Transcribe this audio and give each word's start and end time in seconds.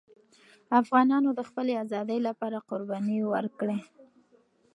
افغانانو 0.81 1.29
د 1.35 1.41
خپلې 1.49 1.73
آزادۍ 1.83 2.19
لپاره 2.27 2.65
قربانۍ 2.69 3.19
ورکړې. 3.33 3.77